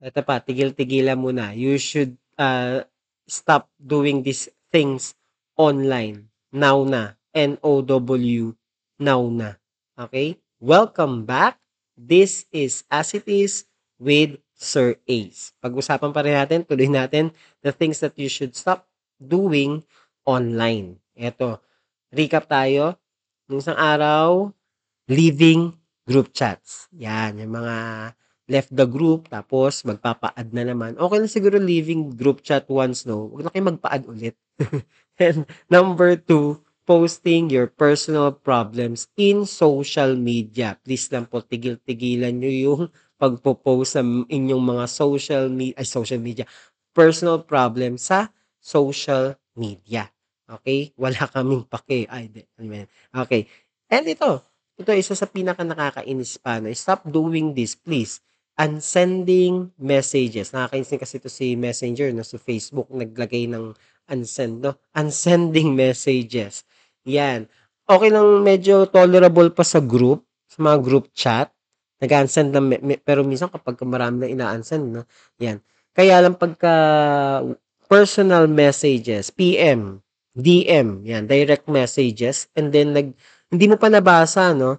Eto 0.00 0.24
pa, 0.24 0.40
tigil-tigilan 0.40 1.20
mo 1.20 1.28
na. 1.28 1.52
You 1.52 1.76
should, 1.76 2.16
uh, 2.40 2.88
stop 3.28 3.68
doing 3.76 4.24
these 4.24 4.48
things 4.72 5.12
online. 5.60 6.32
Now 6.48 6.88
na. 6.88 7.20
N-O-W, 7.36 8.56
now 8.96 9.22
na. 9.28 9.60
Okay? 10.00 10.40
Welcome 10.56 11.28
back. 11.28 11.60
This 12.00 12.48
is 12.48 12.88
As 12.88 13.12
It 13.12 13.28
Is 13.28 13.68
with 14.00 14.40
Sir 14.56 14.96
Ace. 15.04 15.52
Pag-usapan 15.60 16.16
pa 16.16 16.24
rin 16.24 16.32
natin, 16.32 16.64
tuloy 16.64 16.88
natin 16.88 17.28
the 17.60 17.68
things 17.68 18.00
that 18.00 18.16
you 18.16 18.32
should 18.32 18.56
stop 18.56 18.88
doing 19.20 19.84
online. 20.24 20.96
Eto, 21.12 21.60
recap 22.08 22.48
tayo. 22.48 22.96
Nung 23.52 23.60
isang 23.60 23.76
araw, 23.76 24.48
leaving 25.12 25.76
group 26.08 26.32
chats. 26.32 26.88
Yan, 26.96 27.36
yung 27.36 27.52
mga 27.52 27.76
left 28.50 28.74
the 28.74 28.84
group, 28.84 29.30
tapos 29.30 29.86
magpapa-add 29.86 30.50
na 30.50 30.66
naman. 30.66 30.98
Okay 30.98 31.16
lang 31.22 31.30
siguro 31.30 31.56
leaving 31.62 32.10
group 32.18 32.42
chat 32.42 32.66
once, 32.66 33.06
no? 33.06 33.30
Huwag 33.30 33.46
na 33.46 33.50
kayo 33.54 33.64
magpa-add 33.70 34.04
ulit. 34.10 34.34
And 35.22 35.46
number 35.70 36.18
two, 36.18 36.58
posting 36.82 37.54
your 37.54 37.70
personal 37.70 38.34
problems 38.34 39.06
in 39.14 39.46
social 39.46 40.18
media. 40.18 40.74
Please 40.82 41.06
lang 41.14 41.30
po, 41.30 41.38
tigil-tigilan 41.38 42.34
nyo 42.34 42.50
yung 42.50 42.82
pagpo-post 43.22 43.94
sa 43.94 44.02
inyong 44.02 44.64
mga 44.64 44.84
social 44.90 45.46
media, 45.46 45.78
ay 45.78 45.86
social 45.86 46.18
media, 46.18 46.42
personal 46.90 47.46
problem 47.46 47.94
sa 47.94 48.34
social 48.58 49.38
media. 49.54 50.10
Okay? 50.50 50.90
Wala 50.98 51.30
kaming 51.30 51.62
pake. 51.70 52.10
Ay, 52.10 52.26
di. 52.26 52.42
Okay. 53.14 53.46
And 53.86 54.10
ito, 54.10 54.42
ito 54.74 54.90
isa 54.90 55.14
sa 55.14 55.30
pinaka 55.30 55.62
nakakainis 55.62 56.42
pa. 56.42 56.58
No? 56.58 56.66
Stop 56.74 57.06
doing 57.06 57.54
this, 57.54 57.78
please 57.78 58.18
unsending 58.58 59.70
messages. 59.80 60.52
Nakakainis 60.52 60.92
kasi 60.98 61.14
ito 61.22 61.30
si 61.30 61.54
Messenger 61.54 62.10
no, 62.12 62.26
sa 62.26 62.36
Facebook 62.36 62.90
naglagay 62.90 63.46
ng 63.48 63.72
unsend 64.10 64.64
no. 64.64 64.76
Unsending 64.96 65.76
messages. 65.82 66.66
Yan. 67.06 67.46
Okay 67.86 68.10
lang 68.12 68.46
medyo 68.46 68.86
tolerable 68.86 69.50
pa 69.50 69.66
sa 69.66 69.82
group, 69.82 70.22
sa 70.46 70.62
mga 70.62 70.78
group 70.82 71.10
chat. 71.14 71.50
Nag-unsend 72.00 72.54
na 72.54 72.60
pero 73.04 73.26
minsan 73.26 73.52
kapag 73.52 73.76
marami 73.84 74.24
na 74.24 74.28
ina-unsend 74.28 74.84
no. 74.88 75.02
Yan. 75.42 75.60
Kaya 75.92 76.22
lang 76.22 76.38
pagka 76.38 76.74
personal 77.90 78.46
messages, 78.46 79.34
PM, 79.34 79.98
DM, 80.38 81.02
yan, 81.02 81.26
direct 81.26 81.66
messages 81.66 82.46
and 82.54 82.70
then 82.70 82.94
nag 82.94 83.10
hindi 83.50 83.66
mo 83.66 83.74
pa 83.74 83.90
nabasa 83.90 84.54
no. 84.54 84.78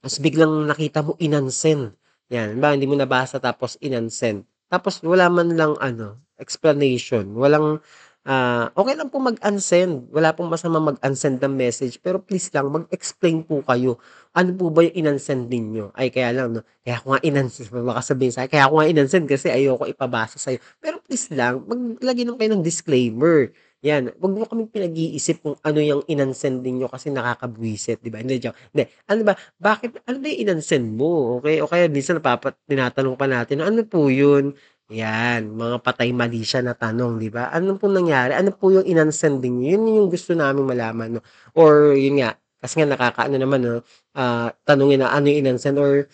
Tapos 0.00 0.16
biglang 0.16 0.64
nakita 0.64 1.04
mo 1.04 1.12
inansend 1.20 1.99
yan, 2.30 2.62
ba 2.62 2.72
hindi 2.72 2.86
mo 2.86 2.94
nabasa 2.94 3.42
tapos 3.42 3.74
inansend. 3.82 4.46
Tapos 4.70 5.02
wala 5.02 5.26
man 5.26 5.58
lang 5.58 5.74
ano, 5.82 6.22
explanation, 6.38 7.34
walang 7.34 7.82
uh, 8.26 8.66
okay 8.76 8.94
lang 8.96 9.08
po 9.08 9.18
mag-unsend. 9.18 10.08
Wala 10.14 10.30
pong 10.34 10.50
masama 10.52 10.78
mag-unsend 10.78 11.42
ng 11.42 11.54
message, 11.54 11.98
pero 11.98 12.22
please 12.22 12.48
lang 12.52 12.70
mag-explain 12.70 13.42
po 13.42 13.66
kayo. 13.66 13.98
Ano 14.30 14.54
po 14.54 14.70
ba 14.70 14.86
yung 14.86 14.96
inansend 15.06 15.50
ninyo? 15.50 15.90
Ay 15.96 16.14
kaya 16.14 16.30
lang 16.30 16.54
no, 16.54 16.62
kaya 16.86 17.02
ako 17.02 17.06
nga 17.18 17.20
inansend, 17.26 17.66
baka 17.90 18.02
sabihin 18.04 18.32
sa 18.34 18.46
kaya 18.46 18.70
ako 18.70 18.74
nga 18.78 18.88
inansend 18.90 19.24
kasi 19.26 19.46
ayoko 19.50 19.84
ipabasa 19.90 20.38
sa 20.38 20.54
iyo. 20.54 20.60
Pero 20.78 21.02
please 21.02 21.28
lang, 21.34 21.66
maglagay 21.66 22.24
lang 22.26 22.36
kayo 22.38 22.50
ng 22.54 22.64
disclaimer. 22.64 23.50
Yan, 23.80 24.12
wag 24.20 24.32
mo 24.36 24.44
kaming 24.44 24.68
pinag-iisip 24.68 25.40
kung 25.40 25.56
ano 25.64 25.80
yung 25.80 26.04
inansend 26.04 26.60
ninyo 26.60 26.84
kasi 26.92 27.08
nakakabwisit, 27.08 28.04
'di 28.04 28.12
ba? 28.12 28.20
Hindi 28.20 28.36
joke. 28.36 28.56
Hindi. 28.76 28.84
Ano 29.08 29.20
ba? 29.24 29.32
Bakit 29.56 30.04
ano 30.04 30.16
ba 30.20 30.26
yung 30.28 30.40
inansend 30.44 30.86
mo? 31.00 31.40
Okay? 31.40 31.64
O 31.64 31.68
kaya 31.68 31.88
minsan 31.88 32.20
napapat 32.20 32.60
tinatanong 32.68 33.16
pa 33.16 33.24
natin, 33.24 33.64
ano 33.64 33.80
po 33.88 34.12
'yun? 34.12 34.52
Yan, 34.92 35.56
mga 35.56 35.80
patay 35.80 36.12
mali 36.12 36.44
siya 36.44 36.60
na 36.60 36.76
tanong, 36.76 37.16
'di 37.24 37.32
ba? 37.32 37.48
Ano 37.56 37.80
po 37.80 37.88
nangyari? 37.88 38.36
Ano 38.36 38.52
po 38.52 38.68
yung 38.68 38.84
inansend 38.84 39.40
niyo? 39.40 39.80
Yun 39.80 39.84
yung 40.04 40.08
gusto 40.12 40.36
naming 40.36 40.68
malaman, 40.68 41.16
no? 41.16 41.24
Or 41.56 41.96
yun 41.96 42.20
nga, 42.20 42.36
kasi 42.60 42.84
nga 42.84 42.88
nakakaano 42.92 43.40
naman, 43.40 43.64
no? 43.64 43.80
Uh, 44.12 44.52
tanungin 44.68 45.00
na 45.00 45.08
ano 45.08 45.24
yung 45.32 45.40
inansend 45.48 45.80
or 45.80 46.04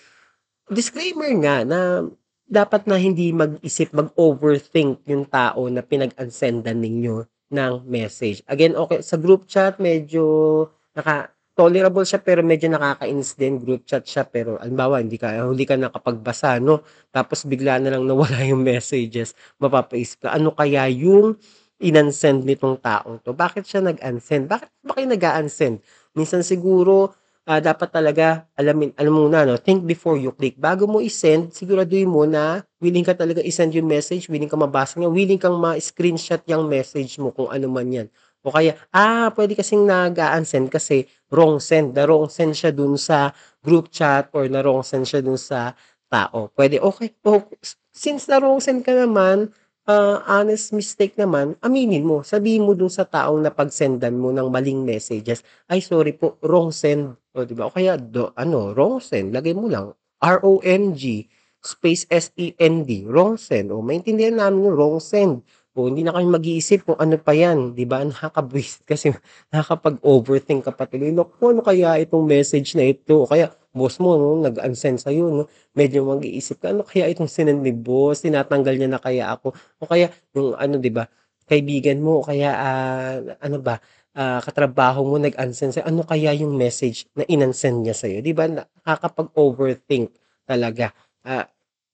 disclaimer 0.70 1.30
nga 1.42 1.66
na 1.66 2.06
dapat 2.46 2.86
na 2.86 2.94
hindi 2.98 3.34
mag-isip, 3.34 3.90
mag-overthink 3.94 5.02
yung 5.10 5.26
tao 5.26 5.66
na 5.66 5.82
pinag-unsendan 5.82 6.78
ninyo 6.78 7.26
ng 7.50 7.86
message. 7.86 8.42
Again, 8.50 8.74
okay, 8.74 9.00
sa 9.02 9.14
group 9.18 9.46
chat, 9.46 9.78
medyo 9.78 10.66
naka, 10.96 11.30
tolerable 11.56 12.04
siya 12.04 12.20
pero 12.20 12.44
medyo 12.44 12.68
nakakainis 12.68 13.32
din. 13.34 13.56
Group 13.56 13.88
chat 13.88 14.04
siya 14.04 14.28
pero 14.28 14.60
halimbawa 14.60 15.00
hindi 15.00 15.16
ka 15.16 15.48
hindi 15.48 15.64
ka 15.64 15.80
nakapagbasa 15.80 16.60
no? 16.60 16.84
Tapos 17.08 17.48
bigla 17.48 17.80
na 17.80 17.96
lang 17.96 18.04
nawala 18.08 18.44
yung 18.44 18.60
messages 18.60 19.32
mapapaisip 19.56 20.28
ka 20.28 20.36
ano 20.36 20.52
kaya 20.52 20.84
yung 20.92 21.40
inansend 21.80 22.44
nitong 22.44 22.76
taong 22.84 23.24
to? 23.24 23.32
Bakit 23.32 23.64
siya 23.64 23.80
nag-unsend? 23.80 24.52
Bakit 24.52 24.68
ba 24.84 24.92
kayo 25.00 25.08
nag-unsend 25.08 25.80
minsan 26.12 26.44
siguro 26.44 27.16
uh, 27.46 27.60
dapat 27.62 27.88
talaga 27.88 28.44
alamin 28.58 28.90
alam 28.98 29.14
mo 29.14 29.30
na 29.30 29.46
no? 29.46 29.56
Think 29.56 29.86
before 29.86 30.18
you 30.18 30.34
click. 30.34 30.58
Bago 30.58 30.90
mo 30.90 30.98
i-send 30.98 31.54
siguraduhin 31.54 32.10
mo 32.10 32.26
na 32.26 32.66
willing 32.82 33.06
ka 33.06 33.14
talaga 33.14 33.40
i-send 33.40 33.72
yung 33.78 33.86
message 33.86 34.26
willing 34.26 34.50
ka 34.50 34.58
mabasa 34.58 34.98
niya 34.98 35.08
willing 35.08 35.40
kang 35.40 35.56
ma-screenshot 35.56 36.42
yung 36.50 36.66
message 36.66 37.16
mo 37.22 37.30
kung 37.30 37.48
ano 37.48 37.66
man 37.70 37.86
yan. 37.88 38.06
O 38.46 38.54
kaya 38.54 38.78
ah 38.94 39.30
pwede 39.34 39.58
kasing 39.58 39.86
nag-unsend 39.86 40.70
kasi 40.70 41.06
wrong 41.30 41.58
send. 41.58 41.94
Na 41.94 42.06
wrong 42.06 42.30
send 42.30 42.54
siya 42.54 42.70
dun 42.74 42.98
sa 42.98 43.34
group 43.62 43.90
chat 43.90 44.30
or 44.34 44.46
na 44.46 44.62
wrong 44.62 44.86
send 44.86 45.06
siya 45.06 45.22
dun 45.22 45.38
sa 45.38 45.74
tao. 46.06 46.50
Pwede 46.54 46.78
okay. 46.78 47.14
Oh, 47.26 47.42
since 47.90 48.30
na 48.30 48.38
wrong 48.38 48.62
send 48.62 48.86
ka 48.86 48.94
naman 48.94 49.50
uh, 49.86 50.20
honest 50.26 50.74
mistake 50.74 51.14
naman, 51.16 51.54
aminin 51.62 52.04
mo. 52.04 52.20
Sabihin 52.26 52.66
mo 52.66 52.74
dun 52.74 52.90
sa 52.90 53.06
taong 53.06 53.40
na 53.40 53.54
pagsendan 53.54 54.18
mo 54.18 54.34
ng 54.34 54.50
maling 54.50 54.82
messages, 54.82 55.40
ay 55.70 55.80
sorry 55.80 56.12
po, 56.12 56.36
wrong 56.42 56.74
send. 56.74 57.16
O, 57.36 57.44
di 57.44 57.52
ba? 57.52 57.68
O 57.68 57.72
kaya, 57.72 58.00
do, 58.00 58.32
ano, 58.32 58.72
wrong 58.72 58.96
send. 58.96 59.36
Lagay 59.36 59.52
mo 59.52 59.68
lang, 59.68 59.92
R-O-N-G, 60.24 61.28
space 61.60 62.08
S-E-N-D, 62.08 63.04
wrong 63.04 63.36
send. 63.36 63.68
O, 63.68 63.84
maintindihan 63.84 64.40
namin 64.40 64.72
yung 64.72 64.76
wrong 64.76 64.98
send. 65.04 65.44
O, 65.76 65.92
hindi 65.92 66.00
na 66.00 66.16
kami 66.16 66.24
mag-iisip 66.32 66.88
kung 66.88 66.96
ano 66.96 67.20
pa 67.20 67.36
yan. 67.36 67.76
Di 67.76 67.84
ba? 67.84 68.00
Nakakabwisit 68.00 68.82
kasi 68.90 69.12
nakakapag-overthink 69.52 70.64
ka 70.64 70.72
pa 70.72 70.88
tuloy. 70.88 71.12
Naku, 71.12 71.52
ano 71.52 71.60
kaya 71.60 72.00
itong 72.00 72.24
message 72.24 72.72
na 72.72 72.88
ito? 72.88 73.28
O 73.28 73.28
kaya, 73.28 73.52
boss 73.76 74.00
mo, 74.00 74.16
no, 74.16 74.40
nag-unsend 74.40 75.04
sa'yo, 75.04 75.28
no, 75.28 75.44
medyo 75.76 76.00
mag-iisip 76.08 76.64
ka, 76.64 76.72
ano 76.72 76.80
kaya 76.80 77.12
itong 77.12 77.28
sinend 77.28 77.60
ni 77.60 77.76
boss, 77.76 78.24
tinatanggal 78.24 78.72
niya 78.72 78.88
na 78.88 78.96
kaya 78.96 79.28
ako, 79.36 79.52
o 79.52 79.84
kaya, 79.84 80.08
yung 80.32 80.56
ano, 80.56 80.80
di 80.80 80.88
ba, 80.88 81.04
kaibigan 81.44 82.00
mo, 82.00 82.24
o 82.24 82.26
kaya, 82.26 82.56
uh, 82.56 83.36
ano 83.44 83.60
ba, 83.60 83.76
uh, 84.16 84.40
katrabaho 84.40 85.04
mo 85.04 85.20
nag-unsend 85.20 85.76
sa'yo, 85.76 85.86
ano 85.86 86.02
kaya 86.02 86.32
yung 86.32 86.56
message 86.56 87.04
na 87.12 87.22
inansend 87.28 87.84
niya 87.84 87.94
sa'yo, 87.94 88.24
di 88.24 88.32
ba, 88.32 88.48
nakakapag-overthink 88.48 90.16
talaga, 90.48 90.90
uh, 91.28 91.44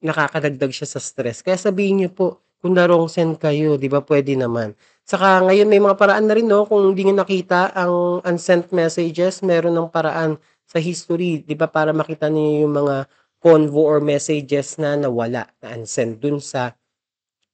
nakakadagdag 0.01 0.71
siya 0.71 0.89
sa 0.89 1.03
stress, 1.03 1.43
kaya 1.43 1.59
sabihin 1.59 2.07
niyo 2.07 2.11
po, 2.15 2.27
kung 2.63 2.79
na-wrong 2.79 3.11
send 3.11 3.43
kayo, 3.43 3.75
di 3.75 3.91
ba, 3.91 4.07
pwede 4.07 4.39
naman. 4.39 4.79
Saka 5.03 5.43
ngayon 5.43 5.67
may 5.67 5.83
mga 5.83 5.99
paraan 5.99 6.31
na 6.31 6.35
rin, 6.39 6.47
no, 6.47 6.63
kung 6.63 6.95
hindi 6.95 7.11
nyo 7.11 7.27
nakita 7.27 7.75
ang 7.75 8.23
unsent 8.23 8.71
messages, 8.71 9.43
meron 9.43 9.75
ng 9.75 9.91
paraan 9.91 10.39
sa 10.63 10.79
history, 10.79 11.43
'di 11.43 11.59
ba, 11.59 11.67
para 11.67 11.91
makita 11.91 12.31
niyo 12.31 12.65
yung 12.65 12.75
mga 12.79 13.11
convo 13.43 13.83
or 13.83 13.99
messages 13.99 14.79
na 14.79 14.95
nawala, 14.95 15.51
na 15.59 15.75
unsend 15.75 16.23
dun 16.23 16.39
sa 16.39 16.73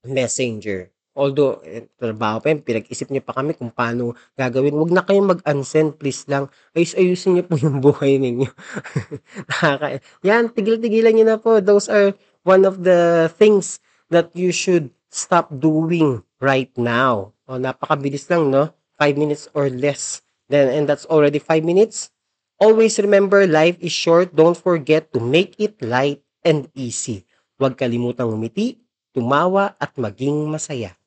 Messenger. 0.06 0.91
Although, 1.19 1.59
eh, 1.67 1.91
trabaho 1.99 2.39
pa 2.39 2.55
yun, 2.55 2.62
pinag-isip 2.62 3.11
niyo 3.11 3.27
pa 3.27 3.34
kami 3.34 3.59
kung 3.59 3.75
paano 3.75 4.15
gagawin. 4.39 4.79
Huwag 4.79 4.95
na 4.95 5.03
kayong 5.03 5.34
mag-unsend, 5.34 5.99
please 5.99 6.23
lang. 6.31 6.47
Ayus-ayusin 6.79 7.34
niyo 7.34 7.45
po 7.51 7.59
yung 7.59 7.83
buhay 7.84 8.23
ninyo. 8.23 8.47
Nakaka 9.51 9.99
yan, 10.23 10.55
tigil-tigilan 10.55 11.19
niyo 11.19 11.27
na 11.27 11.43
po. 11.43 11.59
Those 11.59 11.91
are 11.91 12.15
one 12.47 12.62
of 12.62 12.87
the 12.87 13.26
things 13.35 13.82
that 14.15 14.31
you 14.38 14.55
should 14.55 14.94
stop 15.11 15.50
doing 15.50 16.23
right 16.38 16.70
now. 16.79 17.35
O, 17.50 17.59
napakabilis 17.59 18.31
lang, 18.31 18.55
no? 18.55 18.70
Five 18.94 19.19
minutes 19.19 19.50
or 19.59 19.67
less. 19.67 20.23
Then, 20.47 20.70
and 20.70 20.87
that's 20.87 21.05
already 21.11 21.43
five 21.43 21.67
minutes. 21.67 22.15
Always 22.62 22.99
remember, 22.99 23.47
life 23.47 23.79
is 23.82 23.94
short. 23.94 24.35
Don't 24.35 24.59
forget 24.59 25.11
to 25.15 25.20
make 25.23 25.59
it 25.59 25.82
light 25.82 26.23
and 26.47 26.70
easy. 26.79 27.26
Huwag 27.59 27.79
kalimutang 27.79 28.31
umiti, 28.31 28.82
tumawa 29.15 29.79
at 29.79 29.94
maging 29.99 30.47
masaya. 30.50 30.98